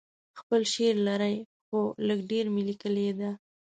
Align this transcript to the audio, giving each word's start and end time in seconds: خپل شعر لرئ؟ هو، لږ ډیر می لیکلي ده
خپل 0.39 0.61
شعر 0.73 0.95
لرئ؟ 1.07 1.35
هو، 1.71 1.81
لږ 2.07 2.19
ډیر 2.31 2.45
می 2.53 2.61
لیکلي 2.69 3.07
ده 3.19 3.31